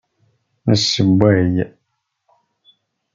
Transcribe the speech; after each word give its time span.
Nessewway. 0.69 1.53